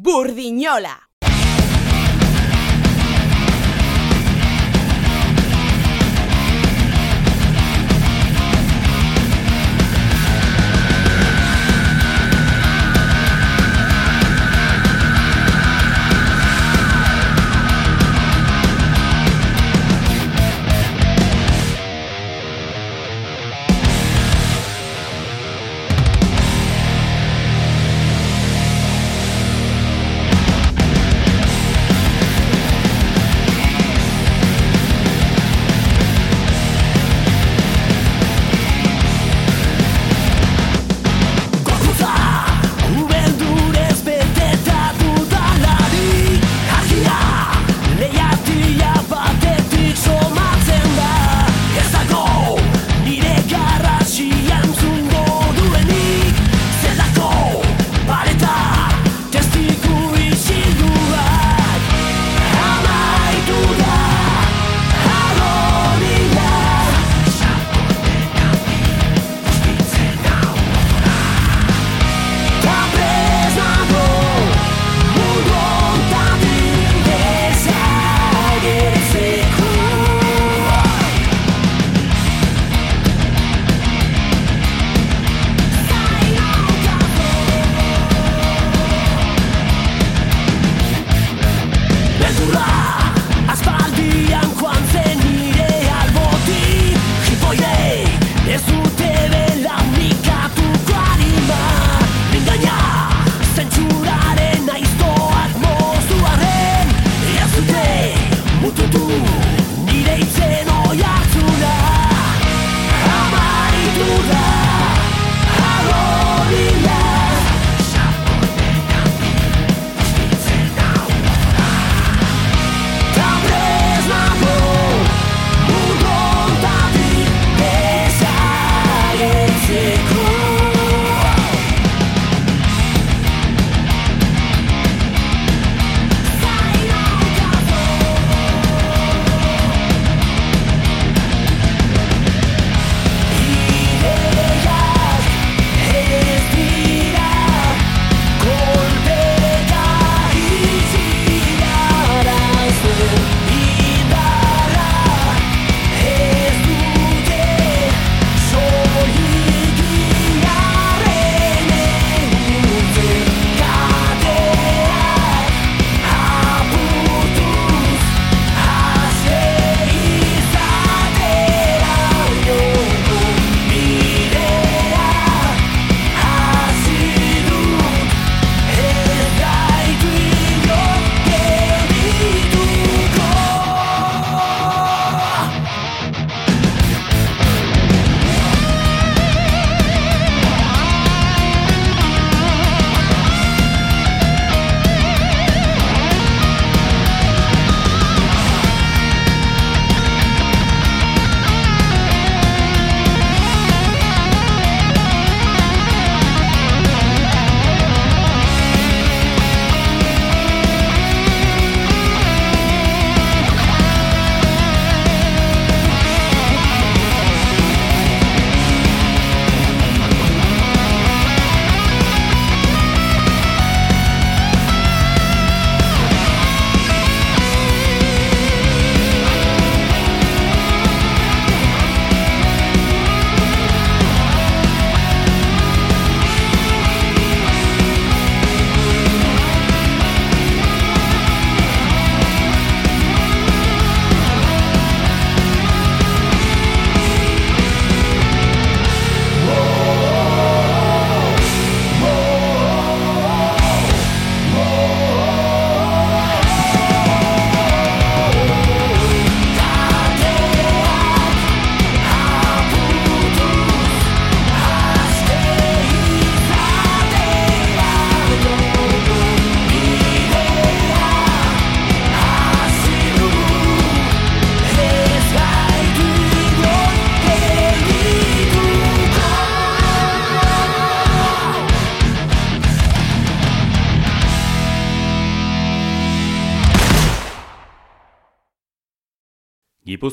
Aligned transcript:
Burdiñola. 0.00 1.07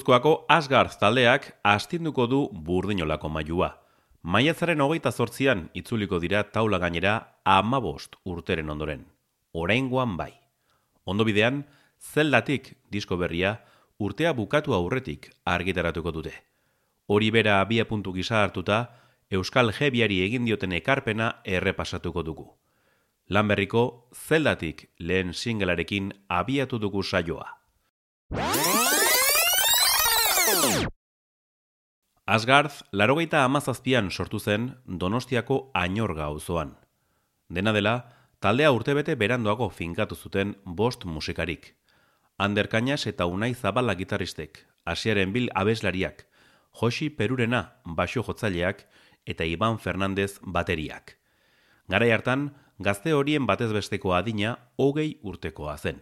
Gipuzkoako 0.06 0.46
Asgarz 0.54 1.00
taldeak 1.02 1.46
astinduko 1.66 2.28
du 2.30 2.40
burdinolako 2.54 3.30
mailua. 3.30 3.72
Maiatzaren 4.22 4.84
hogeita 4.86 5.10
zortzian 5.12 5.64
itzuliko 5.74 6.20
dira 6.22 6.44
taula 6.44 6.78
gainera 6.78 7.14
amabost 7.44 8.16
urteren 8.24 8.70
ondoren. 8.70 9.08
oraingoan 9.54 10.16
bai. 10.18 10.32
Ondo 11.06 11.26
bidean, 11.26 11.66
zeldatik 12.14 12.78
disko 12.92 13.18
berria 13.18 13.56
urtea 13.98 14.34
bukatu 14.34 14.74
aurretik 14.74 15.32
argitaratuko 15.44 16.12
dute. 16.12 16.34
Hori 17.08 17.32
bera 17.32 17.60
abia 17.62 17.86
puntu 17.86 18.14
gisa 18.14 18.44
hartuta, 18.44 18.90
Euskal 19.32 19.74
Jebiari 19.74 20.22
egin 20.22 20.46
dioten 20.46 20.72
ekarpena 20.72 21.42
errepasatuko 21.44 22.24
dugu. 22.24 22.52
Lanberriko 23.30 24.10
zeldatik 24.14 24.92
lehen 25.00 25.34
singelarekin 25.34 26.14
abiatu 26.30 26.78
dugu 26.78 27.02
saioa. 27.04 27.50
Asgarth, 32.26 32.84
larogeita 32.92 33.44
amazazpian 33.46 34.12
sortu 34.12 34.40
zen 34.40 34.76
Donostiako 34.86 35.72
ainorga 35.74 36.26
auzoan. 36.26 36.76
Dena 37.50 37.74
dela, 37.74 37.94
taldea 38.40 38.72
urtebete 38.72 39.16
berandoago 39.16 39.70
finkatu 39.70 40.16
zuten 40.16 40.56
bost 40.66 41.06
musikarik. 41.06 41.76
Ander 42.38 42.68
Kainas 42.68 43.08
eta 43.08 43.26
Unai 43.26 43.54
Zabala 43.54 43.96
gitarristek, 43.96 44.66
Asiaren 44.86 45.34
Bil 45.34 45.50
abeslariak, 45.56 46.26
Josi 46.74 47.10
Perurena 47.10 47.82
baso 47.86 48.24
jotzaileak 48.24 48.86
eta 49.26 49.46
Iban 49.46 49.80
Fernandez 49.80 50.40
bateriak. 50.42 51.18
Garai 51.88 52.12
hartan, 52.12 52.52
gazte 52.80 53.14
horien 53.14 53.46
batez 53.46 53.72
besteko 53.74 54.14
adina 54.14 54.58
hogei 54.78 55.20
urtekoa 55.24 55.78
zen. 55.78 56.02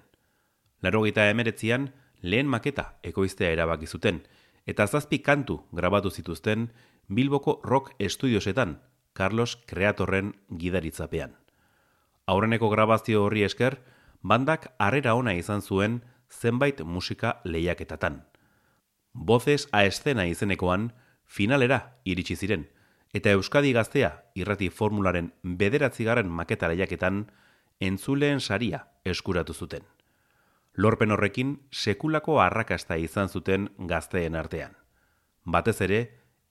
Larogeita 0.81 1.30
emeretzian, 1.30 1.92
lehen 2.24 2.48
maketa 2.48 2.94
ekoiztea 3.04 3.52
erabaki 3.54 3.86
zuten, 3.88 4.24
eta 4.66 4.88
zazpi 4.88 5.20
kantu 5.20 5.60
grabatu 5.75 6.10
zituzten 6.10 6.72
Bilboko 7.08 7.60
Rock 7.64 7.94
Estudiosetan, 8.00 8.80
Carlos 9.14 9.58
Kreatorren 9.68 10.34
gidaritzapean. 10.58 11.36
Aurreneko 12.25 12.70
grabazio 12.72 13.25
horri 13.25 13.44
esker, 13.44 13.78
bandak 14.24 14.72
harrera 14.80 15.16
ona 15.20 15.34
izan 15.36 15.62
zuen 15.62 16.02
zenbait 16.31 16.81
musika 16.81 17.42
lehiaketatan. 17.44 18.24
Bozes 19.14 19.68
a 19.72 19.84
escena 19.86 20.25
izenekoan, 20.25 20.94
finalera 21.25 22.00
iritsi 22.06 22.36
ziren, 22.36 22.70
eta 23.14 23.36
Euskadi 23.36 23.74
gaztea 23.74 24.14
irrati 24.34 24.70
formularen 24.70 25.34
bederatzigarren 25.44 26.31
maketa 26.31 26.72
lehiaketan 26.72 27.28
entzuleen 27.80 28.40
saria 28.40 28.88
eskuratu 29.04 29.54
zuten. 29.54 29.84
Lorpen 30.75 31.12
horrekin 31.12 31.58
sekulako 31.72 32.40
arrakasta 32.42 32.96
izan 32.98 33.30
zuten 33.30 33.70
gazteen 33.78 34.36
artean. 34.36 34.74
Batez 35.46 35.81
ere, 35.81 36.00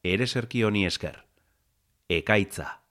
ere 0.04 0.26
serki 0.26 0.62
honi 0.62 0.86
esker. 0.86 1.24
Ekaitza. 2.08 2.81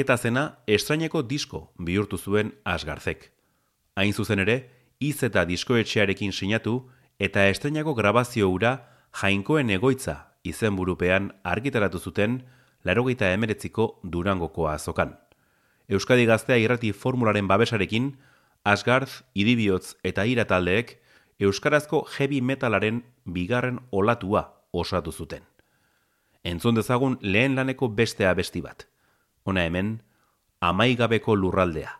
Maketa 0.00 0.16
zena 0.16 0.56
estraineko 0.66 1.20
disko 1.28 1.74
bihurtu 1.76 2.16
zuen 2.16 2.54
asgarzek. 2.64 3.32
Hain 3.96 4.14
zuzen 4.14 4.40
ere, 4.40 4.70
iz 4.98 5.22
eta 5.22 5.44
diskoetxearekin 5.44 6.32
sinatu 6.32 6.88
eta 7.18 7.44
estrainako 7.48 7.92
grabazio 7.94 8.48
ura 8.48 8.88
jainkoen 9.20 9.68
egoitza 9.68 10.32
izenburupean 10.42 11.34
argitaratu 11.44 11.98
zuten 11.98 12.46
larogeita 12.82 13.28
emeretziko 13.34 14.00
durangokoa 14.02 14.72
azokan. 14.78 15.18
Euskadi 15.88 16.24
Gaztea 16.24 16.56
irrati 16.56 16.92
formularen 16.92 17.46
babesarekin, 17.46 18.16
Asgarz, 18.64 19.20
Idibiotz 19.34 19.96
eta 20.02 20.24
Ira 20.24 20.46
taldeek 20.46 20.96
Euskarazko 21.38 22.06
heavy 22.16 22.40
metalaren 22.40 23.04
bigarren 23.26 23.80
olatua 23.90 24.64
osatu 24.72 25.12
zuten. 25.12 25.44
Entzun 26.42 26.74
dezagun 26.74 27.18
lehen 27.20 27.54
laneko 27.54 27.88
beste 27.88 28.26
abesti 28.26 28.62
bat. 28.64 28.86
Hona 29.44 29.64
hemen, 29.68 30.02
amaigabeko 30.60 31.36
lurraldea. 31.36 31.92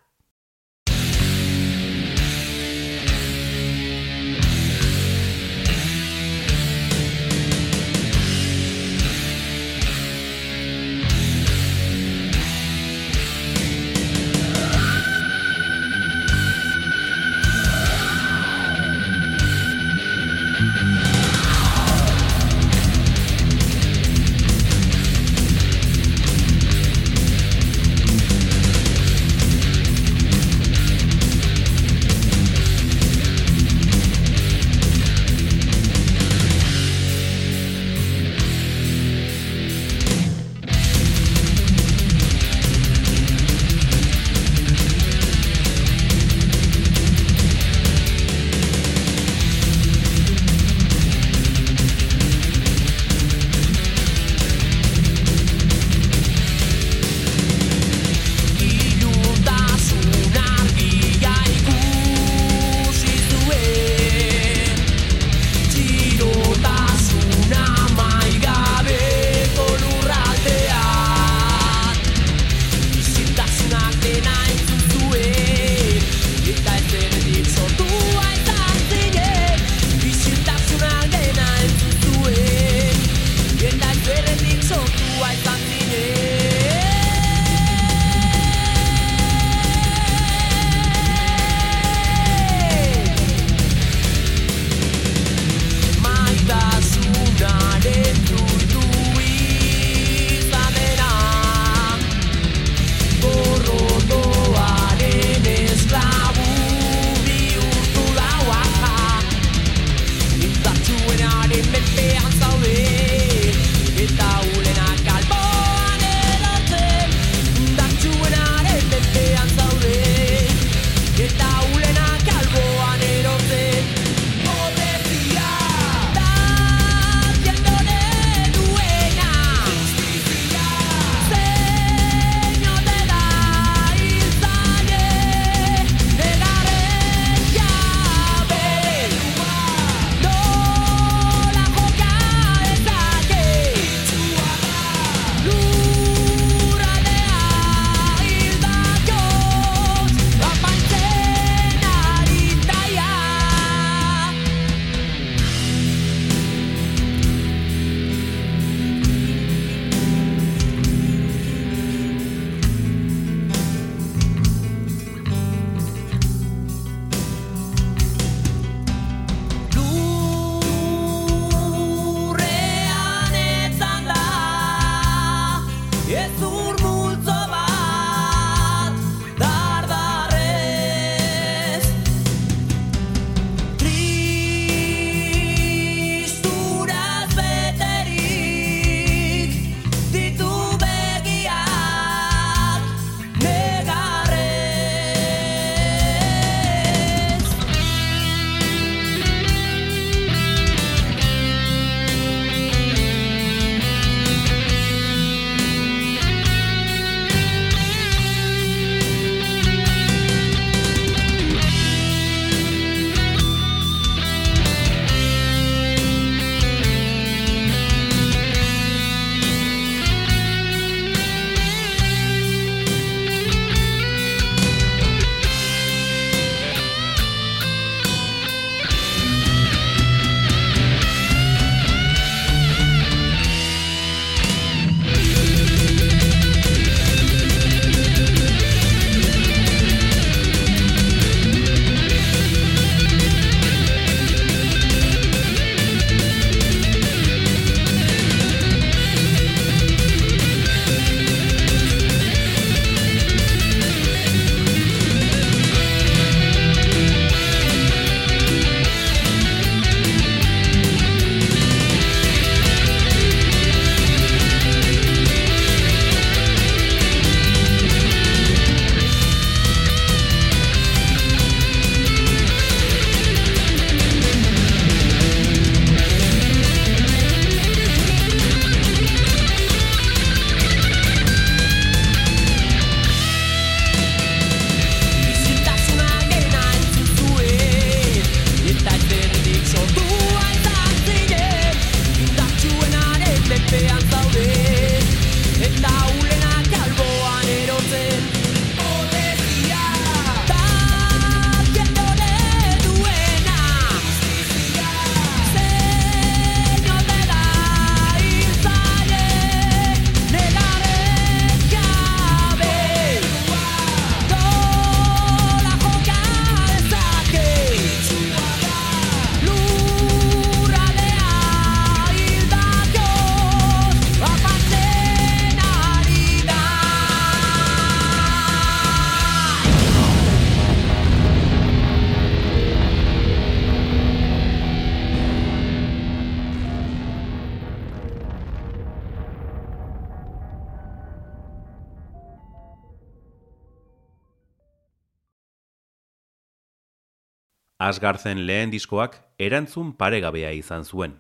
Asgarzen 347.81 348.43
lehen 348.47 348.69
diskoak 348.69 349.15
erantzun 349.41 349.95
paregabea 349.97 350.51
izan 350.53 350.85
zuen. 350.85 351.15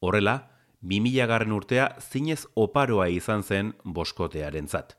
Horrela, 0.00 0.48
2000 0.80 1.26
garren 1.28 1.52
urtea 1.52 1.90
zinez 2.00 2.46
oparoa 2.56 3.10
izan 3.12 3.42
zen 3.44 3.74
boskotearen 3.84 4.68
zat. 4.68 4.94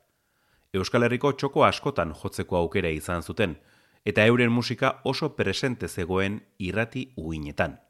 Euskal 0.72 1.02
Herriko 1.02 1.32
txoko 1.34 1.64
askotan 1.66 2.12
jotzeko 2.20 2.56
aukera 2.60 2.92
izan 2.94 3.26
zuten, 3.26 3.56
eta 4.04 4.26
euren 4.30 4.52
musika 4.54 5.00
oso 5.02 5.32
presente 5.34 5.88
zegoen 5.88 6.36
irrati 6.58 7.08
uinetan. 7.16 7.80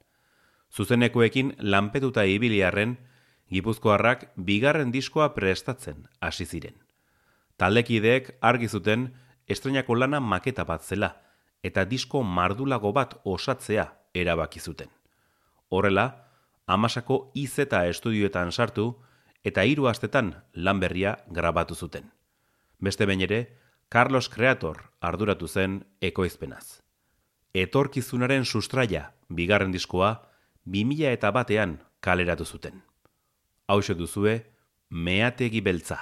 Zuzenekoekin 0.72 1.52
lanpetuta 1.58 2.24
ibiliarren, 2.24 2.96
Gipuzkoarrak 3.52 4.30
bigarren 4.40 4.88
diskoa 4.92 5.34
prestatzen 5.34 6.06
hasi 6.20 6.46
ziren. 6.46 6.80
Taldekideek 7.60 8.38
argi 8.40 8.72
zuten 8.72 9.10
estrenako 9.46 9.98
lana 10.00 10.20
maketa 10.20 10.64
bat 10.64 10.80
zela 10.80 11.12
eta 11.62 11.84
disko 11.84 12.22
mardulago 12.22 12.92
bat 12.92 13.14
osatzea 13.24 13.86
erabaki 14.14 14.60
zuten. 14.60 14.88
Horrela, 15.68 16.26
amasako 16.66 17.30
izeta 17.34 17.86
estudioetan 17.86 18.52
sartu 18.52 18.86
eta 19.44 19.64
hiru 19.64 19.88
astetan 19.88 20.34
lan 20.54 20.80
berria 20.80 21.16
grabatu 21.28 21.74
zuten. 21.74 22.10
Beste 22.78 23.06
behin 23.06 23.22
ere, 23.28 23.40
Carlos 23.88 24.28
Creator 24.28 24.90
arduratu 25.00 25.48
zen 25.48 25.84
ekoizpenaz. 26.00 26.80
Etorkizunaren 27.54 28.44
sustraia 28.44 29.12
bigarren 29.28 29.72
diskoa 29.72 30.14
2000 30.64 31.12
eta 31.12 31.30
batean 31.30 31.78
kaleratu 32.00 32.44
zuten 32.44 32.82
hause 33.72 33.94
duzue, 33.94 34.34
meategi 34.90 35.60
beltza. 35.60 35.98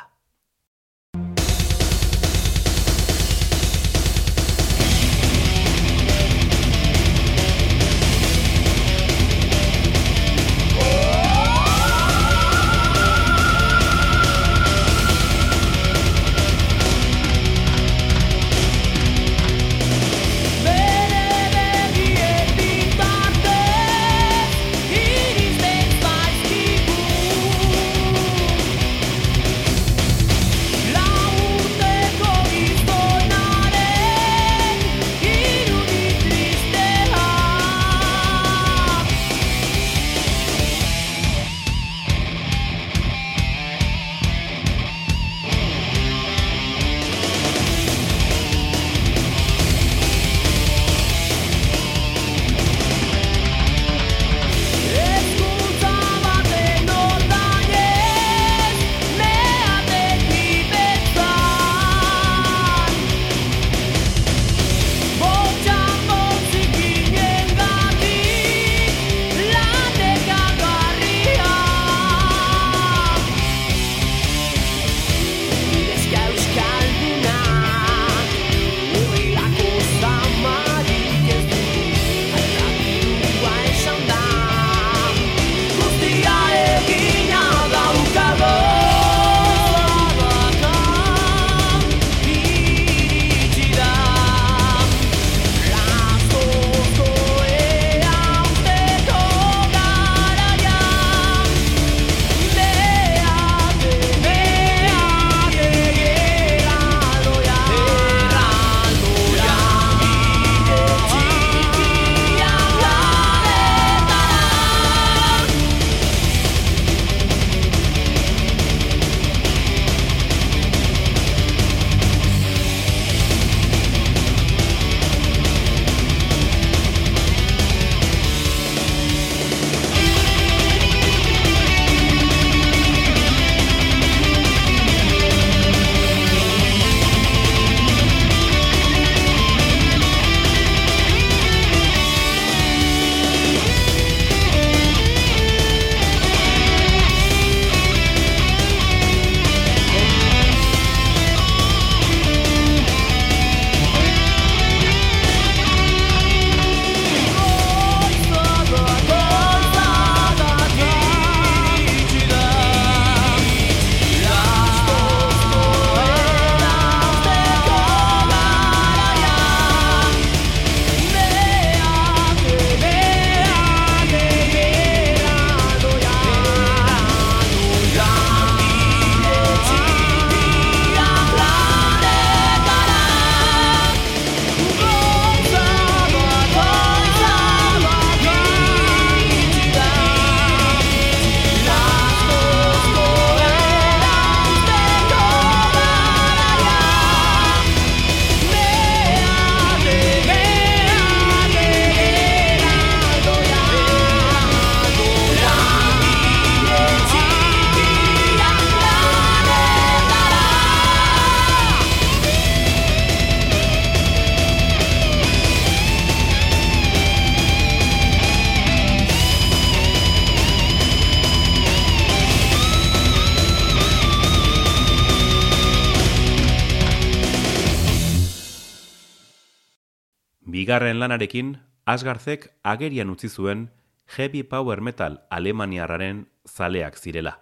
Lanarekin, 231.01 231.59
Asgarzek 231.87 232.51
agerian 232.63 233.11
utzi 233.11 233.29
zuen 233.29 233.71
heavy 234.17 234.43
power 234.43 234.81
metal 234.81 235.23
alemaniarraren 235.31 236.29
zaleak 236.47 236.97
zirela. 236.99 237.41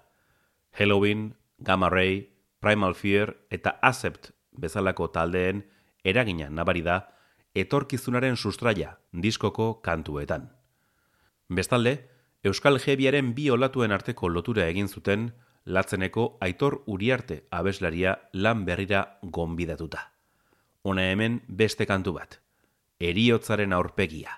Halloween, 0.72 1.34
Gamma 1.58 1.90
Ray, 1.90 2.32
Primal 2.60 2.94
Fear 2.94 3.36
eta 3.50 3.78
Acept 3.82 4.30
bezalako 4.52 5.08
taldeen 5.14 5.64
eragina 6.04 6.48
nabari 6.50 6.82
da 6.82 6.98
etorkizunaren 7.54 8.36
sustraia 8.36 8.98
diskoko 9.12 9.80
kantuetan. 9.82 10.50
Bestalde, 11.48 12.08
Euskal 12.44 12.78
Jebiaren 12.78 13.34
bi 13.34 13.48
olatuen 13.50 13.92
arteko 13.92 14.28
lotura 14.28 14.68
egin 14.70 14.88
zuten 14.88 15.32
latzeneko 15.64 16.38
aitor 16.40 16.82
uriarte 16.86 17.42
abeslaria 17.50 18.14
lan 18.32 18.64
berrira 18.64 19.18
gonbidatuta. 19.22 20.12
Hona 20.82 21.10
hemen 21.10 21.42
beste 21.48 21.86
kantu 21.86 22.14
bat, 22.14 22.38
eriotzaren 23.00 23.72
aurpegia. 23.72 24.30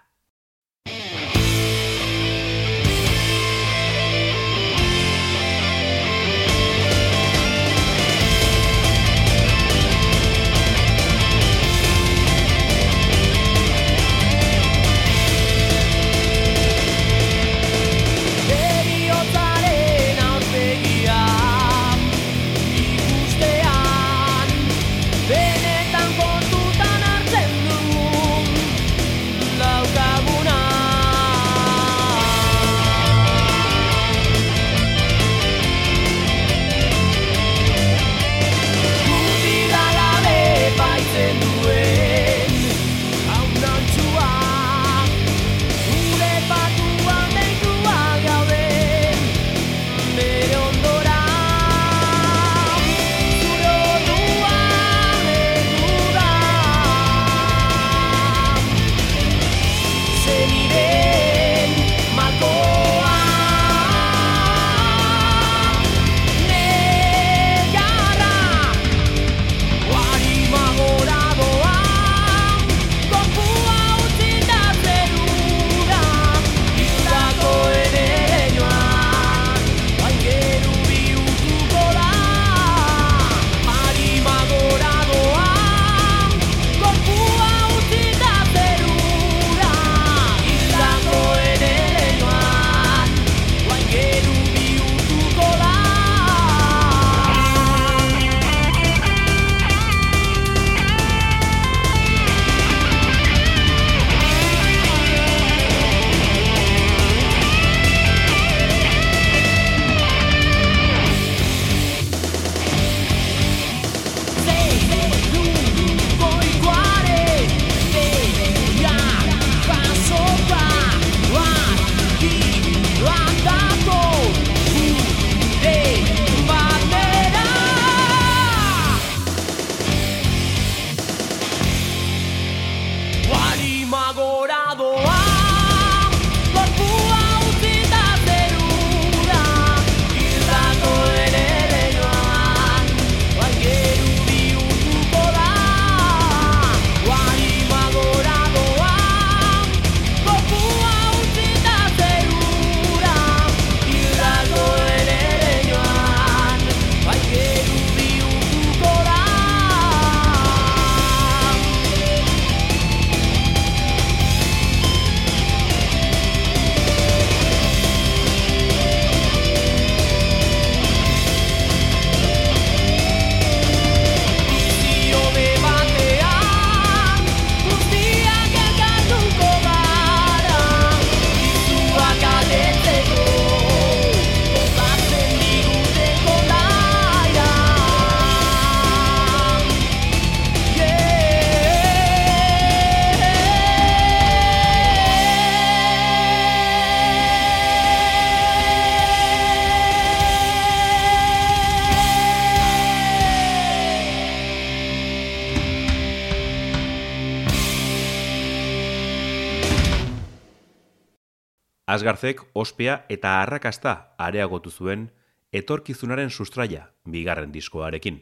Asgarzek 211.90 212.44
ospea 212.54 212.92
eta 213.10 213.30
arrakasta 213.42 213.92
areagotu 214.22 214.70
zuen 214.70 215.08
etorkizunaren 215.50 216.30
sustraia 216.30 216.84
bigarren 217.02 217.50
diskoarekin. 217.50 218.20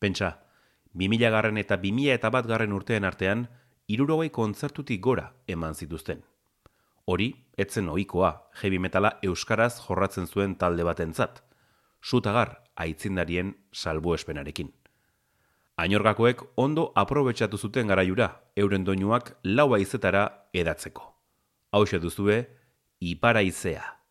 Pentsa, 0.00 0.30
2000 0.94 1.30
garren 1.34 1.60
eta 1.60 1.76
2000 1.82 2.14
eta 2.14 2.30
bat 2.32 2.48
garren 2.48 2.72
urtean 2.72 3.04
artean, 3.04 3.44
irurogei 3.88 4.30
kontzertutik 4.30 5.02
gora 5.04 5.26
eman 5.46 5.74
zituzten. 5.74 6.24
Hori, 7.04 7.28
etzen 7.60 7.92
ohikoa 7.92 8.32
heavy 8.62 8.80
metala 8.80 9.18
euskaraz 9.22 9.74
jorratzen 9.84 10.24
zuen 10.26 10.56
talde 10.56 10.88
batentzat, 10.88 11.42
sutagar 12.00 12.62
aitzindarien 12.74 13.52
salbuespenarekin. 13.72 14.72
Ainorgakoek 15.76 16.40
ondo 16.56 16.90
aprobetsatu 16.96 17.58
zuten 17.58 17.86
garaiura 17.86 18.32
euren 18.56 18.84
doinuak 18.84 19.34
laua 19.44 19.84
izetara 19.84 20.48
edatzeko. 20.54 21.10
Hau 21.72 21.84
duzue, 21.84 22.63
iparaizea. 23.00 24.03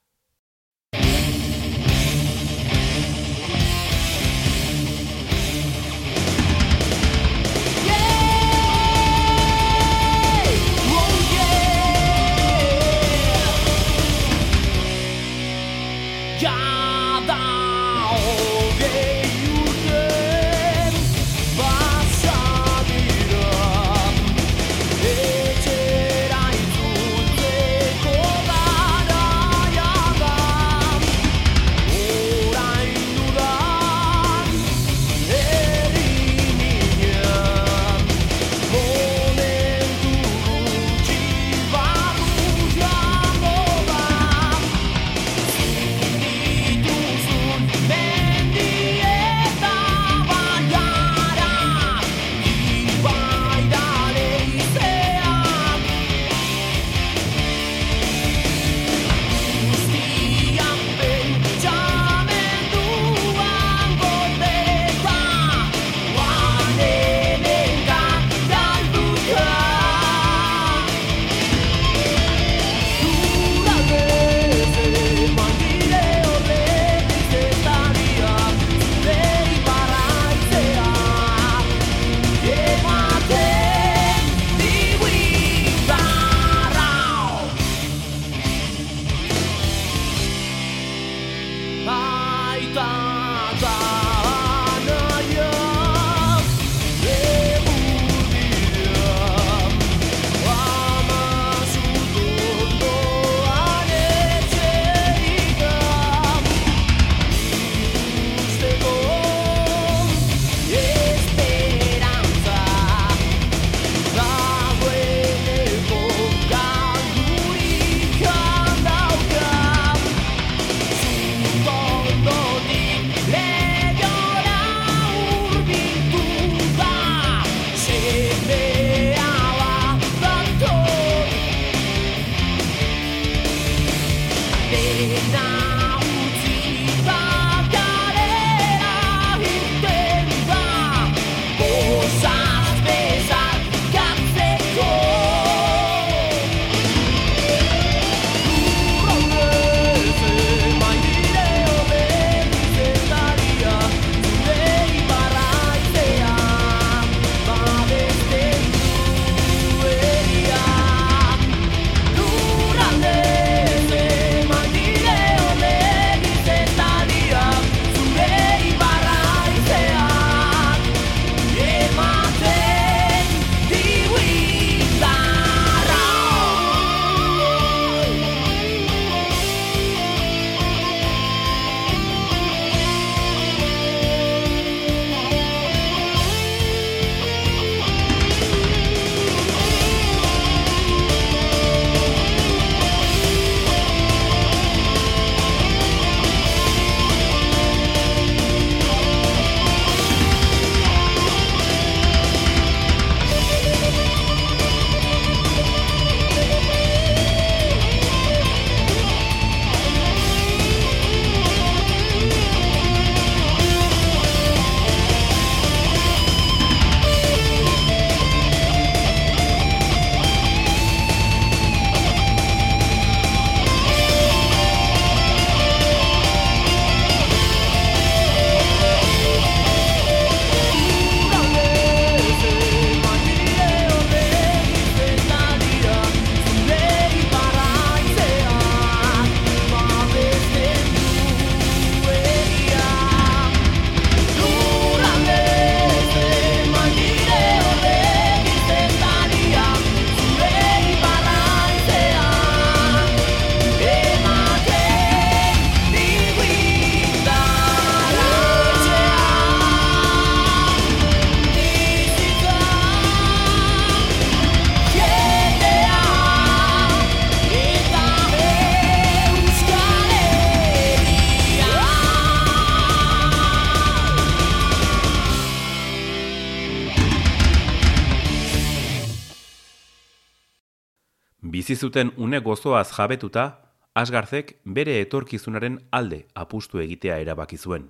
Zuten 281.83 282.13
une 282.17 282.39
gozoaz 282.39 282.93
jabetuta, 282.95 283.59
Asgarzek 283.93 284.53
bere 284.75 284.93
etorkizunaren 285.01 285.75
alde 285.91 286.19
apustu 286.43 286.79
egitea 286.79 287.17
erabaki 287.21 287.57
zuen. 287.57 287.89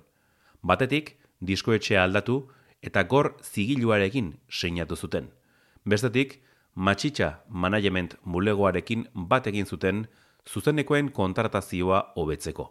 Batetik, 0.70 1.12
diskoetxea 1.40 2.02
aldatu 2.02 2.36
eta 2.82 3.04
gor 3.12 3.30
zigiluarekin 3.42 4.32
seinatu 4.50 4.96
zuten. 4.96 5.30
Bestetik, 5.86 6.40
matxitxa 6.74 7.30
management 7.48 8.18
bulegoarekin 8.24 9.06
bat 9.14 9.46
egin 9.46 9.70
zuten 9.70 10.04
zuzenekoen 10.50 11.12
kontratazioa 11.14 12.02
hobetzeko. 12.16 12.68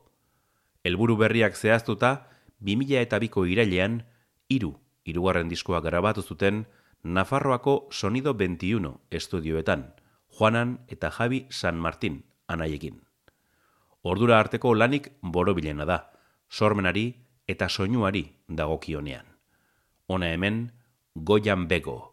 Helburu 0.83 1.17
berriak 1.23 1.55
zehaztuta, 1.55 2.13
2000 2.59 3.01
eta 3.07 3.19
biko 3.23 3.47
irailean, 3.47 4.01
iru, 4.49 4.75
irugarren 5.05 5.47
diskoa 5.49 5.79
grabatu 5.81 6.21
zuten, 6.21 6.65
Nafarroako 7.03 7.87
Sonido 7.91 8.33
21 8.33 8.97
estudioetan, 9.11 9.93
Juanan 10.37 10.79
eta 10.87 11.11
Javi 11.11 11.45
San 11.49 11.75
Martin 11.77 12.23
anaiekin. 12.47 13.01
Ordura 14.03 14.39
arteko 14.39 14.73
lanik 14.75 15.11
borobilena 15.21 15.85
da, 15.85 15.99
sormenari 16.49 17.05
eta 17.47 17.69
soinuari 17.69 18.23
dagokionean. 18.47 19.25
Hona 20.07 20.33
hemen, 20.33 20.71
Goian 21.15 21.67
Bego. 21.67 22.12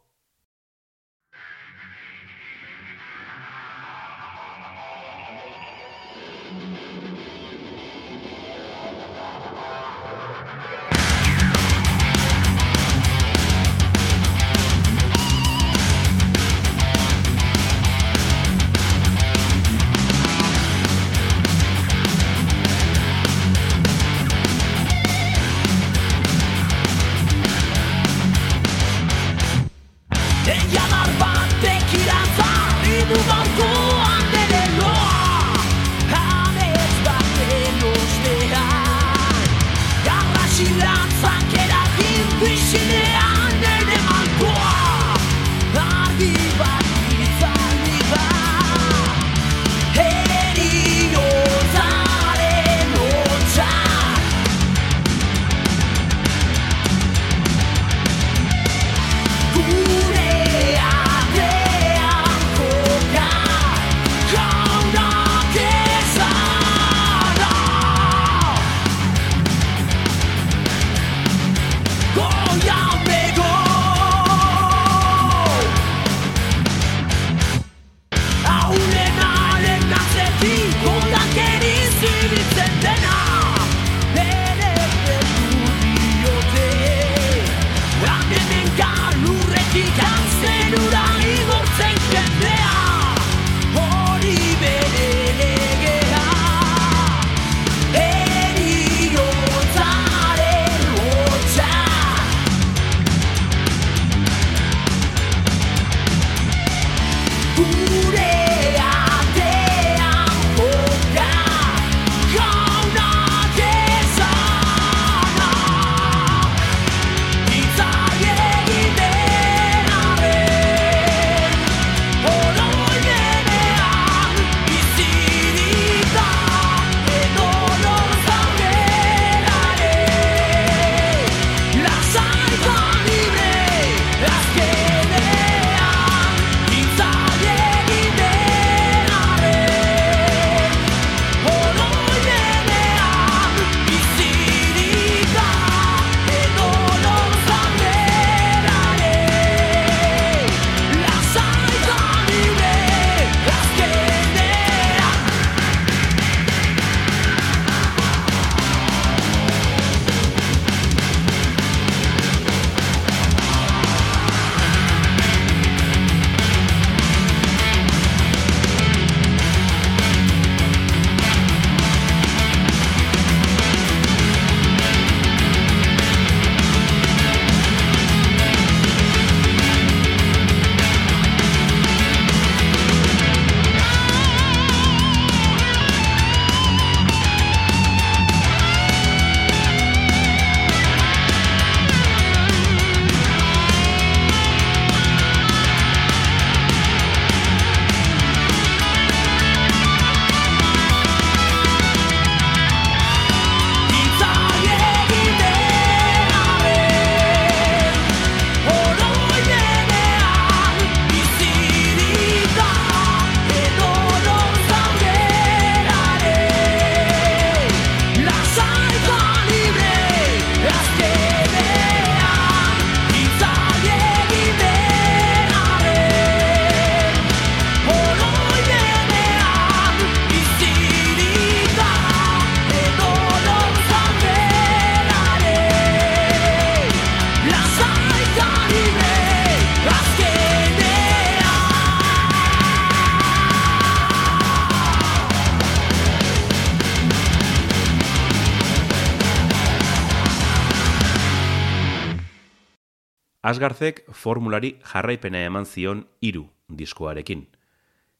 Asgarzek 253.60 254.06
formulari 254.16 254.78
jarraipena 254.88 255.42
eman 255.44 255.66
zion 255.66 256.06
hiru 256.24 256.46
diskoarekin. 256.78 257.42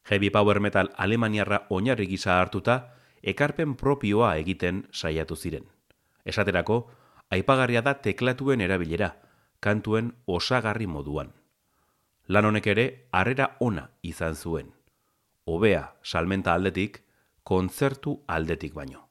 Heavy 0.05 0.29
power 0.29 0.59
metal 0.59 0.91
alemaniarra 0.97 1.65
oinarri 1.69 2.05
gisa 2.05 2.35
hartuta, 2.39 2.75
ekarpen 3.23 3.73
propioa 3.75 4.35
egiten 4.37 4.83
saiatu 4.91 5.35
ziren. 5.35 5.65
Esaterako, 6.25 6.91
aipagarria 7.31 7.81
da 7.81 7.95
teklatuen 8.05 8.61
erabilera, 8.61 9.15
kantuen 9.59 10.13
osagarri 10.27 10.85
moduan. 10.85 11.33
Lan 12.27 12.45
honek 12.45 12.67
ere, 12.67 12.85
harrera 13.11 13.55
ona 13.59 13.89
izan 14.03 14.35
zuen. 14.35 14.69
Hobea 15.45 15.95
salmenta 16.03 16.53
aldetik, 16.53 17.01
kontzertu 17.41 18.19
aldetik 18.27 18.77
baino. 18.77 19.07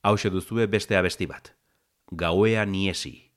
Hau 0.00 0.16
duzue 0.16 0.66
beste 0.66 0.96
abesti 0.96 1.26
bat. 1.26 1.52
Gauea 2.16 2.64
niesi. 2.64 3.30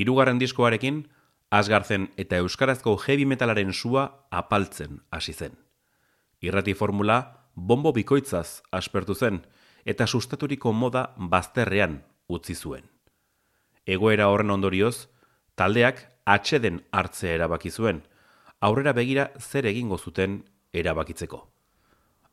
Irugarren 0.00 0.38
diskoarekin, 0.40 1.02
Asgarzen 1.50 2.06
eta 2.16 2.38
Euskarazko 2.40 2.94
heavy 3.02 3.26
metalaren 3.26 3.72
sua 3.74 4.04
apaltzen 4.30 5.00
hasi 5.10 5.32
zen. 5.32 5.58
Irrati 6.40 6.74
formula, 6.74 7.16
bombo 7.54 7.92
bikoitzaz 7.92 8.62
aspertu 8.72 9.14
zen, 9.14 9.42
eta 9.84 10.06
sustaturiko 10.06 10.72
moda 10.72 11.10
bazterrean 11.16 11.98
utzi 12.28 12.54
zuen. 12.54 12.86
Egoera 13.84 14.30
horren 14.30 14.54
ondorioz, 14.54 15.08
taldeak 15.58 16.06
atxeden 16.24 16.80
hartzea 16.92 17.34
erabaki 17.34 17.70
zuen, 17.70 18.04
aurrera 18.60 18.94
begira 18.96 19.30
zer 19.40 19.66
egingo 19.66 19.98
zuten 19.98 20.44
erabakitzeko. 20.72 21.42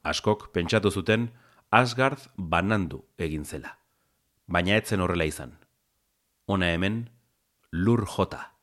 Askok 0.04 0.52
pentsatu 0.54 0.92
zuten, 0.92 1.32
Asgard 1.72 2.30
banandu 2.38 3.02
egin 3.18 3.44
zela. 3.44 3.74
Baina 4.48 4.78
etzen 4.80 5.02
horrela 5.04 5.26
izan. 5.28 5.58
Hona 6.48 6.70
hemen, 6.72 7.10
Lur 7.72 8.06
J. 8.06 8.57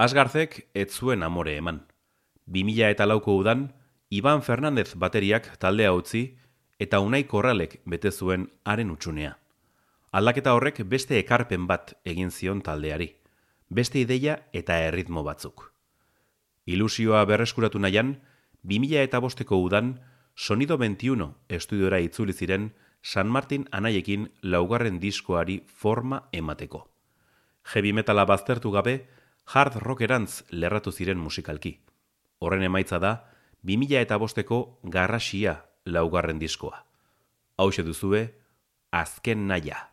Asgarzek 0.00 0.54
ez 0.72 0.94
zuen 0.96 1.22
amore 1.22 1.58
eman. 1.60 1.82
2000 2.46 2.86
eta 2.88 3.04
lauko 3.04 3.34
udan, 3.36 3.66
Iban 4.08 4.40
Fernandez 4.40 4.94
bateriak 4.96 5.50
taldea 5.60 5.90
utzi 5.92 6.22
eta 6.80 7.02
unai 7.04 7.26
korralek 7.28 7.82
bete 7.84 8.08
zuen 8.10 8.46
haren 8.64 8.94
utxunea. 8.94 9.34
Aldaketa 10.16 10.54
horrek 10.56 10.80
beste 10.88 11.18
ekarpen 11.18 11.66
bat 11.68 11.92
egin 12.14 12.32
zion 12.32 12.64
taldeari, 12.64 13.10
beste 13.68 14.00
ideia 14.00 14.38
eta 14.62 14.80
erritmo 14.86 15.22
batzuk. 15.22 15.66
Ilusioa 16.64 17.20
berreskuratu 17.28 17.78
nahian, 17.78 18.16
2000 18.64 19.04
eta 19.04 19.20
bosteko 19.20 19.60
udan, 19.68 19.98
Sonido 20.34 20.78
21 20.80 21.34
estudiora 21.60 22.00
itzuli 22.00 22.32
ziren 22.32 22.72
San 23.02 23.28
Martin 23.28 23.68
anaiekin 23.70 24.30
laugarren 24.40 24.98
diskoari 24.98 25.60
forma 25.66 26.30
emateko. 26.32 26.86
Heavy 27.74 27.92
metala 27.92 28.24
baztertu 28.24 28.72
gabe, 28.72 29.02
hard 29.50 29.80
rockerantz 29.82 30.44
lerratu 30.50 30.92
ziren 30.92 31.18
musikalki. 31.18 31.80
Horren 32.38 32.62
emaitza 32.62 33.00
da, 33.02 33.12
2000 33.66 33.98
eta 34.04 34.18
bosteko 34.22 34.78
garrasia 34.84 35.56
laugarren 35.84 36.38
diskoa. 36.38 36.84
Hau 37.58 37.70
duzue, 37.84 38.22
azken 38.92 39.48
naia. 39.48 39.89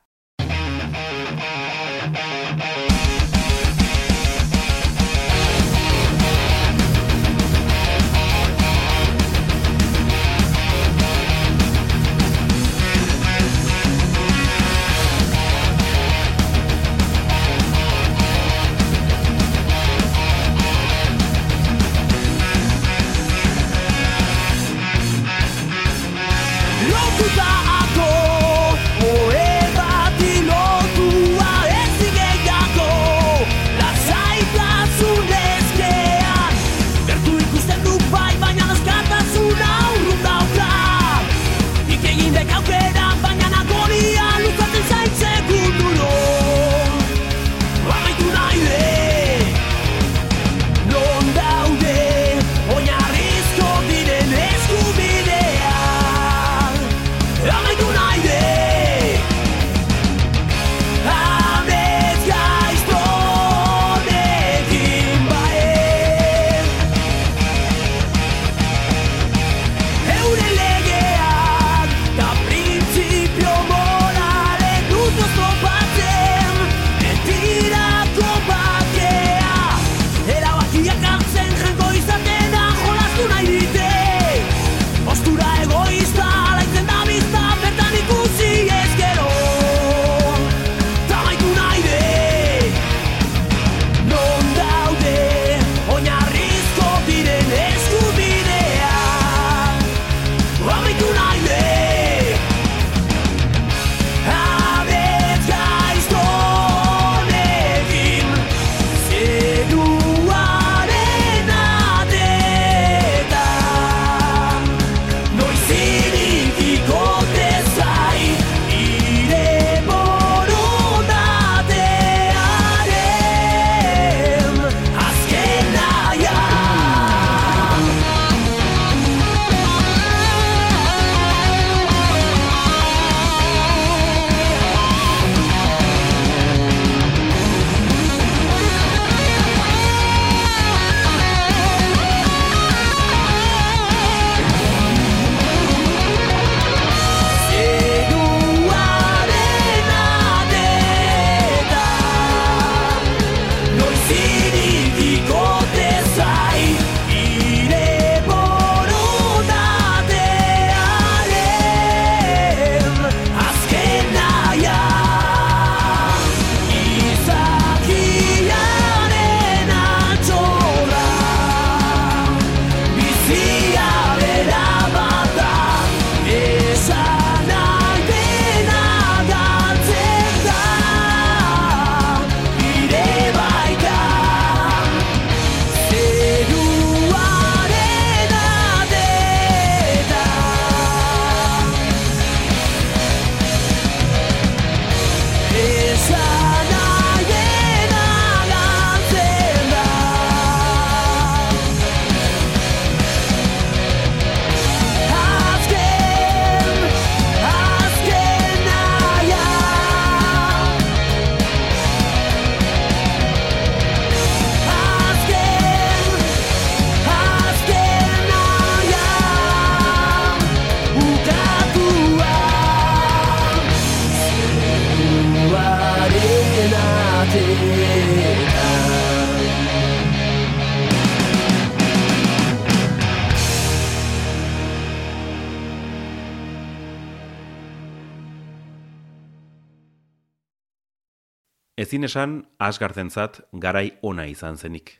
Esan 242.07 242.39
asgartentzat 242.57 243.41
garai 243.53 243.91
ona 244.01 244.25
izan 244.31 244.57
zenik. 244.57 244.97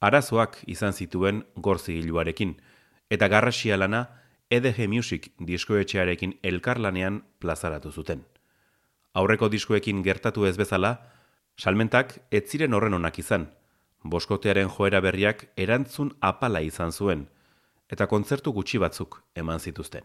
Arazoak 0.00 0.58
izan 0.70 0.92
zituen 0.92 1.42
gorzigiluarekin, 1.56 2.54
eta 3.10 3.28
garrasia 3.28 3.76
lana 3.76 4.06
EDG 4.50 4.86
Music 4.88 5.30
diskoetxearekin 5.42 6.36
elkarlanean 6.42 7.22
plazaratu 7.42 7.90
zuten. 7.90 8.24
Aurreko 9.14 9.48
diskoekin 9.50 10.02
gertatu 10.06 10.44
ez 10.46 10.56
bezala, 10.60 10.92
salmentak 11.56 12.18
ez 12.30 12.44
ziren 12.50 12.74
horren 12.76 12.94
onak 12.94 13.18
izan, 13.18 13.48
boskotearen 14.04 14.68
joera 14.68 15.00
berriak 15.00 15.48
erantzun 15.56 16.12
apala 16.20 16.60
izan 16.62 16.92
zuen, 16.92 17.26
eta 17.90 18.06
kontzertu 18.06 18.52
gutxi 18.52 18.78
batzuk 18.78 19.22
eman 19.34 19.58
zituzten. 19.58 20.04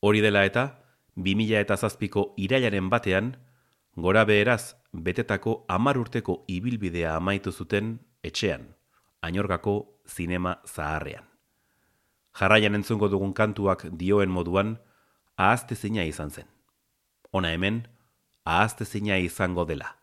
Hori 0.00 0.20
dela 0.20 0.44
eta, 0.44 0.66
2000 1.16 1.64
eta 1.64 1.76
zazpiko 1.76 2.32
irailaren 2.36 2.90
batean, 2.92 3.32
gora 3.96 4.24
beheraz 4.24 4.74
betetako 4.92 5.64
amar 5.68 5.98
urteko 5.98 6.44
ibilbidea 6.48 7.16
amaitu 7.16 7.52
zuten 7.52 7.98
etxean, 8.22 8.66
ainorgako 9.22 9.76
zinema 10.06 10.56
zaharrean. 10.66 11.24
Jarraian 12.36 12.74
entzungo 12.76 13.08
dugun 13.08 13.32
kantuak 13.32 13.86
dioen 13.92 14.30
moduan, 14.30 14.76
ahazte 15.36 15.74
zina 15.74 16.04
izan 16.04 16.30
zen. 16.30 16.48
Ona 17.32 17.54
hemen, 17.56 17.86
ahazte 18.44 18.84
zina 18.84 19.16
izango 19.16 19.64
dela. 19.64 19.94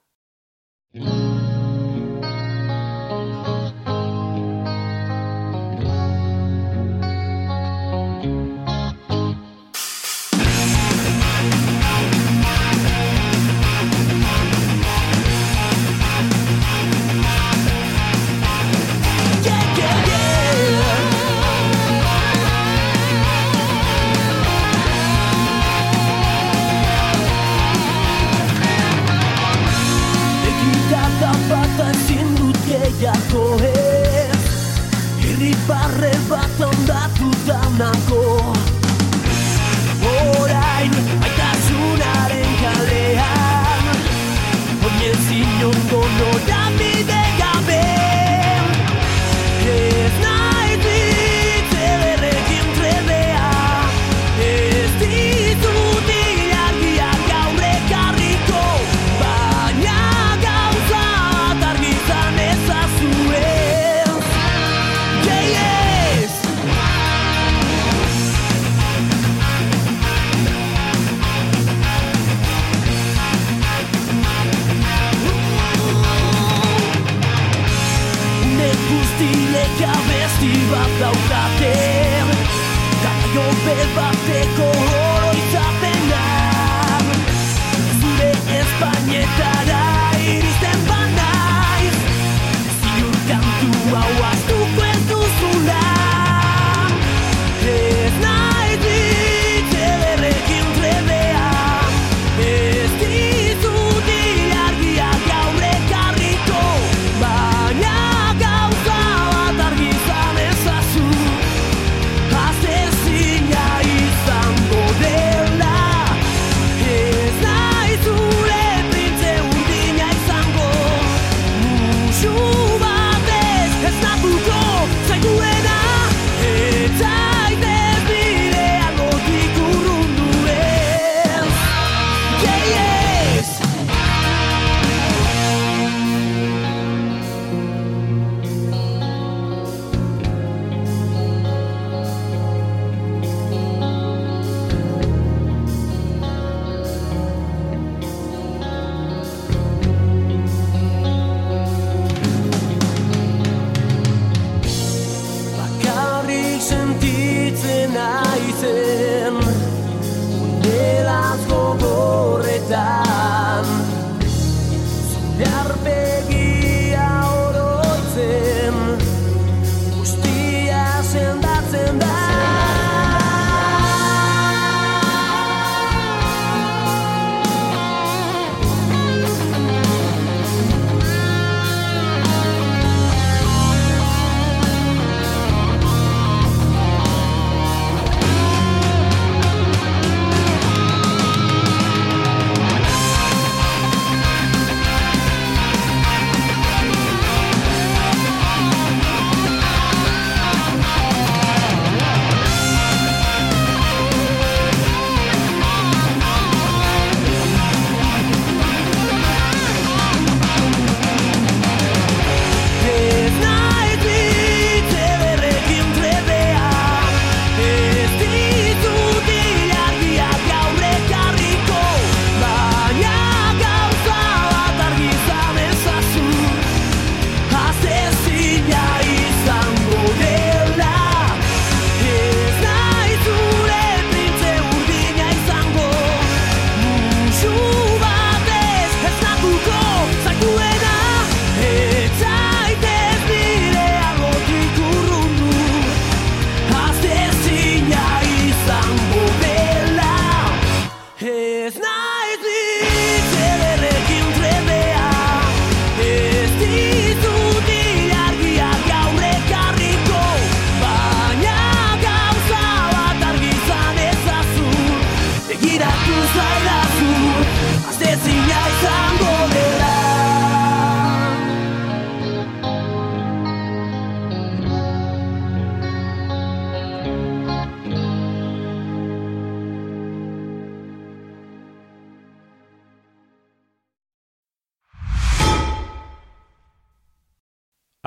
that 89.40 89.62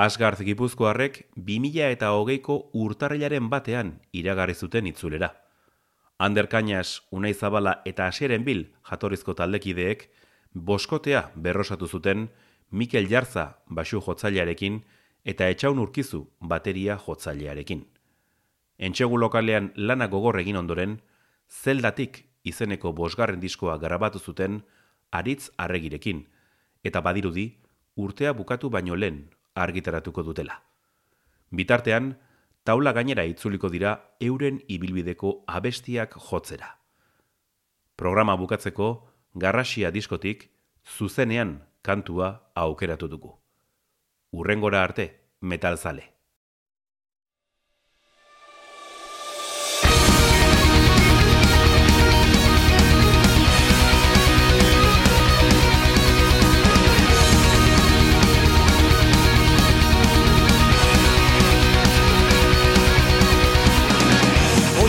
Asgarz 0.06 0.38
Gipuzkoarrek 0.46 1.16
2000 1.34 1.86
eta 1.90 2.12
hogeiko 2.14 2.54
urtarrilaren 2.78 3.48
batean 3.50 3.88
iragarri 4.14 4.54
zuten 4.54 4.86
itzulera. 4.86 5.32
Ander 6.18 6.46
Kañas, 6.48 7.02
Unai 7.10 7.32
Zabala 7.34 7.80
eta 7.84 8.06
Aseren 8.06 8.44
Bil 8.46 8.60
jatorrizko 8.86 9.34
taldekideek 9.34 10.04
boskotea 10.54 11.22
berrosatu 11.34 11.88
zuten 11.88 12.28
Mikel 12.70 13.08
Jarza 13.10 13.46
basu 13.66 14.00
jotzailearekin 14.00 14.78
eta 15.24 15.48
Etxaun 15.50 15.82
Urkizu 15.82 16.22
bateria 16.40 16.98
jotzailearekin. 17.06 17.82
Entxegu 18.78 19.18
lokalean 19.18 19.72
lana 19.74 20.06
gogor 20.06 20.38
egin 20.38 20.60
ondoren, 20.62 21.00
zeldatik 21.50 22.28
izeneko 22.44 22.92
bosgarren 22.92 23.40
diskoa 23.40 23.74
grabatu 23.78 24.22
zuten 24.22 24.62
aritz 25.10 25.50
arregirekin, 25.56 26.28
eta 26.84 27.02
badirudi 27.02 27.48
urtea 27.96 28.32
bukatu 28.32 28.70
baino 28.70 28.94
lehen 28.94 29.24
argitaratuko 29.56 30.22
dutela. 30.22 30.60
Bitartean, 31.50 32.16
taula 32.64 32.92
gainera 32.92 33.24
itzuliko 33.24 33.70
dira 33.72 33.96
euren 34.20 34.60
ibilbideko 34.68 35.44
abestiak 35.46 36.16
jotzera. 36.28 36.76
Programa 37.96 38.36
bukatzeko, 38.36 38.90
garrasia 39.34 39.90
diskotik, 39.90 40.50
zuzenean 40.84 41.62
kantua 41.82 42.50
aukeratu 42.54 43.08
dugu. 43.08 43.32
Urrengora 44.32 44.82
arte, 44.82 45.08
metalzale. 45.40 46.15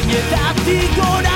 nie 0.08 0.22
da 0.32 0.53
ti 0.66 0.78
gore 0.95 1.27